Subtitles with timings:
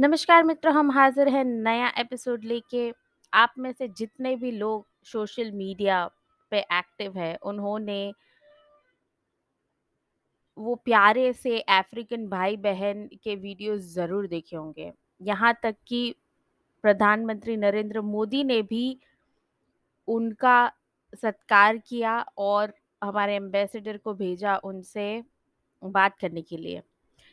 [0.00, 2.92] नमस्कार मित्रों, हम हाज़िर हैं नया एपिसोड लेके।
[3.32, 6.10] आप में से जितने भी लोग सोशल मीडिया
[6.50, 8.12] पे एक्टिव हैं, उन्होंने
[10.58, 14.92] वो प्यारे से अफ्रीकन भाई-बहन के वीडियोज़ ज़रूर देखे होंगे।
[15.22, 16.14] यहाँ तक कि
[16.82, 18.98] प्रधानमंत्री नरेंद्र मोदी ने भी
[20.08, 20.72] उनका
[21.14, 22.74] सत्कार किया और
[23.04, 25.24] हमारे एम्बेसडर को भेजा उनसे
[25.84, 26.82] बात करने के लिए।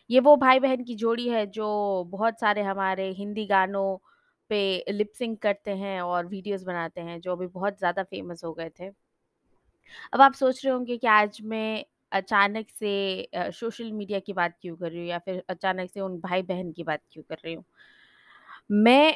[0.09, 1.67] ये वो भाई-बहन की जोड़ी है जो
[2.09, 3.87] बहुत सारे हमारे हिंदी गानों
[4.49, 4.59] पे
[4.91, 8.69] लिप सिंक करते हैं और वीडियोज़ बनाते हैं, जो अभी बहुत ज़्यादा फ़ेमस हो गए
[8.71, 8.91] थे।
[10.13, 12.91] अब आप सोच रहे होंगे कि आज मैं अचानक से
[13.53, 16.83] सोशल मीडिया की बात क्यों कर रही हूँ या फिर अचानक से उन भाई-बहन की
[16.83, 17.63] बात क्यों कर रही हूँ।
[18.71, 19.13] मैं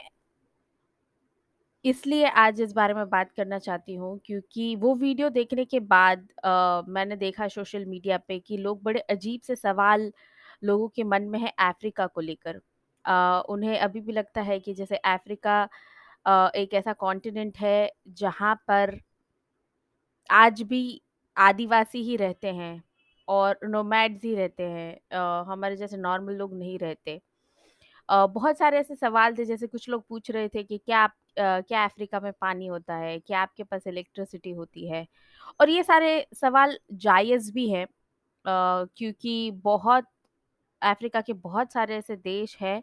[1.85, 6.27] इसलिए आज इस बारे में बात करना चाहती हूँ क्योंकि वो वीडियो देखने के बाद
[6.43, 10.11] अ, मैंने देखा सोशल मीडिया पे कि लोग बड़े अजीब से सवाल
[10.61, 12.61] लोगों के मन में है अफ्रीका को लेकर।
[13.49, 15.63] उन्हें अभी भी लगता है कि जैसे अफ्रीका
[16.55, 18.99] एक ऐसा कॉन्टिनेंट है जहाँ पर
[20.29, 21.01] आज भी
[21.37, 22.81] आदिवासी ही रहते हैं
[23.27, 27.19] और नोमैड्स ही रहते हैं। हमारे जैसे नॉर्मल लोग नहीं रहते।
[28.09, 31.83] बहुत सारे ऐसे सवाल थे जैसे कुछ लोग पूछ रहे थे कि क्या आप क्या
[31.85, 33.19] अफ्रीका में पानी होता है?
[33.19, 35.05] क्या आपके पास इलेक्ट्रिसिटी होती है?
[35.59, 37.87] और ये सारे सवाल जायज़ भी हैं
[38.45, 40.05] क्योंकि बहुत
[40.83, 42.81] अफ्रीका के बहुत सारे ऐसे देश हैं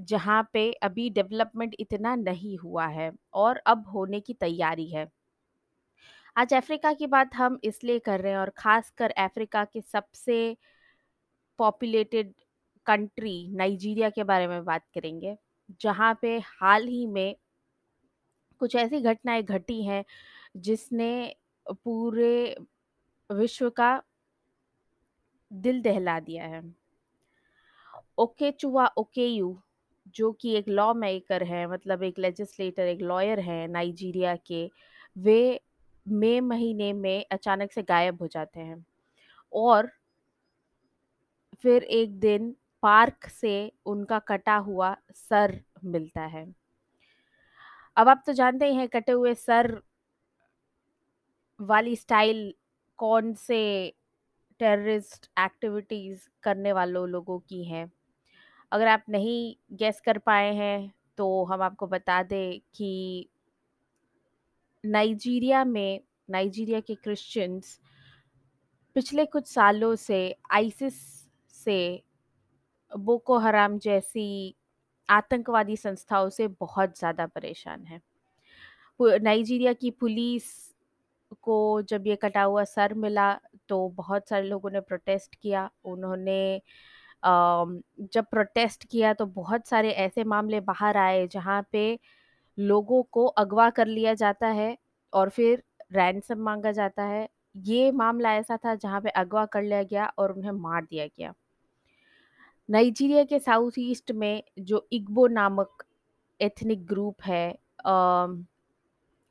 [0.00, 5.06] जहाँ पे अभी डेवलपमेंट इतना नहीं हुआ है और अब होने की तैयारी है।
[6.36, 10.56] आज अफ्रीका की बात हम इसलिए कर रहे हैं और ख़ासकर अफ्रीका के सबसे
[11.58, 12.32] पॉपुलेटेड
[12.86, 15.36] कंट्री नाइजीरिया के बारे में बात करेंगे,
[15.80, 17.34] जहाँ पे हाल ही में
[18.60, 20.04] कुछ ऐसी घटनाएँ घटी हैं,
[20.58, 22.56] जिसने पूरे
[23.30, 24.02] विश्व का
[25.50, 26.62] दिल दहला दिया है।
[28.18, 29.56] ओकेचुआ ओकेयू
[30.14, 34.70] जो कि एक लॉ मेकर है मतलब एक लेजिस्लेटर, एक लॉयर हैं नाइजीरिया के,
[35.16, 35.60] वे
[36.06, 38.84] मई महीने में अचानक से गायब हो जाते हैं
[39.52, 39.90] और
[41.62, 46.46] फिर एक दिन पार्क से उनका कटा हुआ सर मिलता है।
[47.96, 49.80] अब आप तो जानते ही हैं कटे हुए सर
[51.60, 52.52] वाली स्टाइल
[52.98, 53.62] कौन से
[54.60, 57.90] टेररिस्ट एक्टिविटीज़ करने वालों लोगों की हैं।
[58.72, 63.28] अगर आप नहीं गेस कर पाए हैं, तो हम आपको बता दें कि
[64.84, 66.00] नाइजीरिया में
[66.30, 67.78] नाइजीरिया के क्रिश्चियंस
[68.96, 70.20] पिछले कुछ सालों से
[70.52, 70.94] आइसिस
[71.54, 72.02] से
[72.92, 74.54] बोको हराम जैसी
[75.08, 78.00] आतंकवादी संस्थाओं से बहुत ज़्यादा परेशान हैं।
[79.00, 80.44] नाइजीरिया की पुलिस
[81.42, 83.32] को जब ये कटा हुआ सर मिला,
[83.68, 86.60] तो बहुत सारे लोगों ने प्रोटेस्ट किया। उन्होंने
[87.22, 91.98] जब प्रोटेस्ट किया तो बहुत सारे ऐसे मामले बाहर आए जहाँ पे
[92.58, 94.76] लोगों को अगवा कर लिया जाता है
[95.12, 97.28] और फिर रैनसम मांगा जाता है।
[97.66, 101.32] ये मामला ऐसा था जहाँ पे अगवा कर लिया गया और उन्हें मार दिया गया।
[102.68, 105.84] नाइजीरिया के साउथ ईस्ट में जो इग्बो नामक
[106.40, 107.48] एथनिक ग्रुप है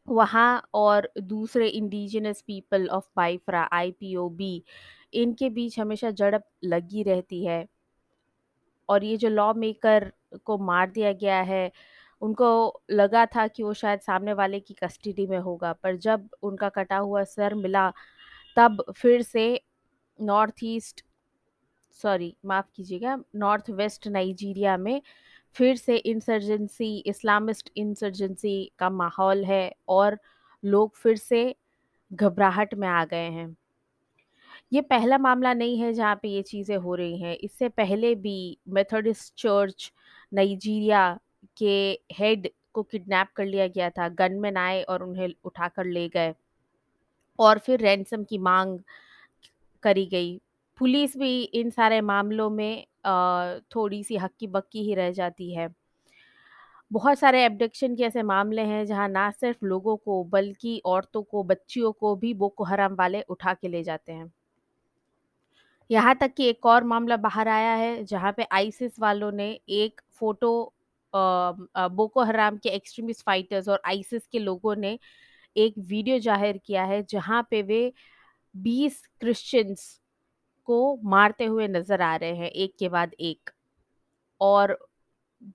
[0.07, 4.63] वहाँ और दूसरे indigenous people of Biafra IPOB
[5.13, 7.65] इनके बीच हमेशा झड़प लगी रहती है।
[8.89, 10.11] और ये जो लॉ मेकर
[10.45, 11.71] को मार दिया गया है,
[12.21, 16.69] उनको लगा था कि वो शायद सामने वाले की कस्टडी में होगा, पर जब उनका
[16.69, 17.91] कटा हुआ सर मिला,
[18.57, 19.61] तब फिर से
[20.19, 21.03] नॉर्थ ईस्ट
[21.99, 25.01] सॉरी माफ़ कीजिएगा, नॉर्थ वेस्ट नाइजीरिया में
[25.55, 30.17] फिर से इंसर्जेंसी इस्लामिस्ट इंसर्जेंसी का माहौल है और
[30.63, 31.55] लोग फिर से
[32.11, 33.55] घबराहट में आ गए हैं।
[34.71, 38.57] ये पहला मामला नहीं है जहाँ पे ये चीज़ें हो रही हैं। इससे पहले भी
[38.69, 39.91] मेथोडिस्ट चर्च
[40.33, 41.19] नाइजीरिया
[41.57, 41.71] के
[42.11, 46.33] हेड को किडनैप कर लिया गया था। गनमैन आए और उन्हें उठा कर ले गए
[47.39, 48.79] और फिर रैनसम की मांग
[49.83, 50.41] करी गई।
[50.77, 52.85] पुलिस भी इन सारे मामलों में
[53.75, 55.69] थोड़ी-सी हक्की-बक्की ही रह जाती है।
[56.91, 61.43] बहुत सारे एब्डक्शन के ऐसे मामले हैं जहाँ ना सिर्फ़ लोगों को बल्कि औरतों को,
[61.43, 64.31] बच्चियों को भी बोको हराम वाले उठा के ले जाते हैं।
[65.89, 70.01] यहाँ तक कि एक और मामला बाहर आया है जहाँ पे आइसिस वालों ने एक
[70.19, 70.51] फ़ोटो
[71.13, 74.97] बोको हराम के एक्सट्रीमिस्ट फाइटर्स और आइसिस के लोगों ने
[75.55, 77.81] एक वीडियो ज़ाहिर किया है जहाँ पे वे
[78.55, 79.89] 20 क्रिश्चियंस
[80.67, 83.49] को मारते हुए नज़र आ रहे हैं एक के बाद एक।
[84.41, 84.77] और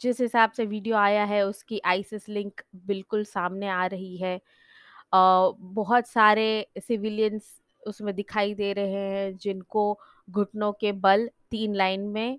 [0.03, 5.51] जिस हिसाब से वीडियो आया है उसकी आइसिस लिंक बिल्कुल सामने आ रही है। अ,
[5.59, 6.47] बहुत सारे
[6.81, 7.55] सिविलियंस
[7.87, 9.99] उसमें दिखाई दे रहे हैं, जिनको
[10.29, 12.39] घुटनों के बल तीन लाइन में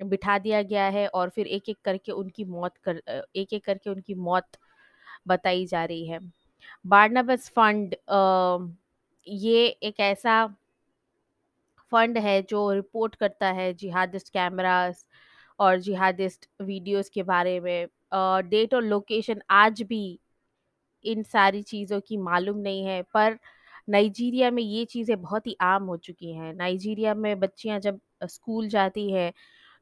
[0.00, 3.02] बिठा दिया गया है और फिर एक-एक करके उनकी मौत कर
[3.36, 4.58] एक-एक करके उनकी मौत
[5.28, 6.18] बताई जा रही है।
[6.86, 7.94] बार्नाबस फंड
[9.26, 10.46] ये एक ऐसा
[11.92, 15.06] फंड है जो रिपोर्ट करता है जिहादिस्ट कैमरास
[15.58, 17.86] और जिहादिस्ट वीडियोस के बारे में
[18.48, 20.18] डेट और लोकेशन आज भी
[21.04, 23.38] इन सारी चीज़ों की मालूम नहीं है, पर
[23.88, 28.68] नाइजीरिया में ये चीज़ें बहुत ही आम हो चुकी हैं। नाइजीरिया में बच्चियाँ जब स्कूल
[28.68, 29.32] जाती हैं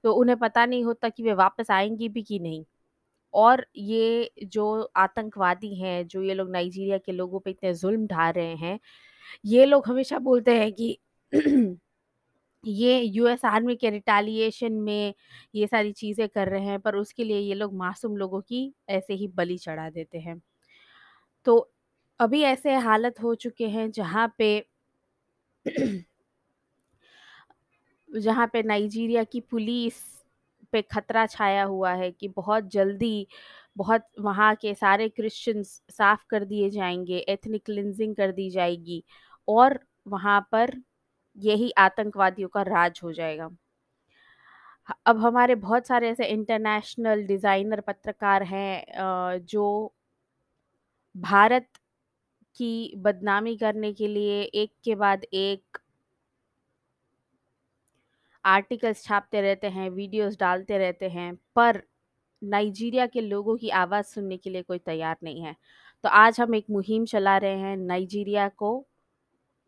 [0.04, 2.64] तो उन्हें पता नहीं होता कि वे वापस आएँगी भी कि नहीं।
[3.34, 4.66] और ये जो
[4.96, 8.78] आतंकवादी हैं, जो ये लोग नाइजीरिया के लोगों पे इतने ज़ुल्म ढा रहे हैं,
[9.46, 10.98] ये लोग हमेशा बोलते हैं कि
[12.64, 15.14] ये यूएस आर्मी के रिटालिएशन में
[15.54, 19.14] ये सारी चीज़ें कर रहे हैं, पर उसके लिए ये लोग मासूम लोगों की ऐसे
[19.14, 20.40] ही बलि चढ़ा देते हैं।
[21.46, 21.54] तो
[22.20, 24.48] अभी ऐसे हालत हो चुके हैं जहाँ पे
[28.08, 29.94] जहाँ पे नाइजीरिया की पुलिस
[30.72, 33.26] पे खतरा छाया हुआ है कि बहुत जल्दी
[33.76, 39.02] बहुत वहाँ के सारे क्रिश्चियंस साफ़ कर दिए जाएँगे, एथनिक क्लिनजिंग कर दी जाएगी
[39.48, 40.74] और वहाँ पर
[41.36, 43.50] यही आतंकवादियों का राज हो जाएगा।
[45.06, 49.64] अब हमारे बहुत सारे ऐसे इंटरनेशनल डिज़ाइनर पत्रकार हैं जो
[51.14, 51.66] भारत
[52.58, 55.78] की बदनामी करने के लिए एक के बाद एक
[58.44, 61.82] आर्टिकल्स छापते रहते हैं, वीडियोस डालते रहते हैं, पर
[62.42, 65.54] नाइजीरिया के लोगों की आवाज़ सुनने के लिए कोई तैयार नहीं है।
[66.04, 68.86] तो आज हम एक मुहिम चला रहे हैं नाइजीरिया को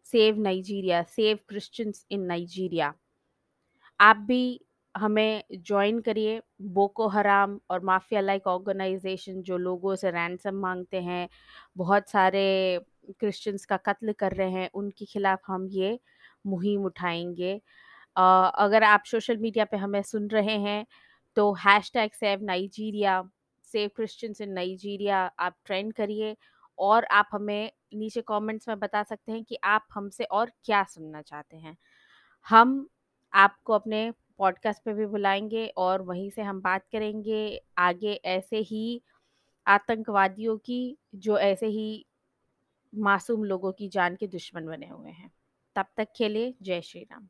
[0.06, 2.92] save Nigeria, save Christians in Nigeria.
[4.00, 4.60] आप भी
[4.94, 11.28] हमें जॉइन करिए। बोको हराम और माफिया लाइक ऑर्गेनाइजेशन जो लोगों से रैंसम मांगते हैं,
[11.76, 12.80] बहुत सारे
[13.20, 15.98] क्रिश्चियंस का कत्ल कर रहे हैं, उनके खिलाफ हम ये
[16.46, 17.54] मुहिम उठाएँगे।
[18.16, 20.84] अगर आप सोशल मीडिया पे हमें सुन रहे हैं
[21.36, 21.52] तो
[21.94, 23.22] hashtag save Nigeria
[23.68, 26.36] save Christians in Nigeria आप ट्रेंड करिए
[26.78, 31.22] और आप हमें नीचे कमेंट्स में बता सकते हैं कि आप हमसे और क्या सुनना
[31.22, 31.76] चाहते हैं।
[32.46, 32.86] हम
[33.32, 39.02] आपको अपने पॉडकास्ट पे भी बुलाएँगे और वहीं से हम बात करेंगे आगे ऐसे ही
[39.66, 42.06] आतंकवादियों की, जो ऐसे ही
[42.94, 45.30] मासूम लोगों की जान के दुश्मन बने हुए हैं।
[45.76, 47.28] तब तक के लिए जय श्री राम।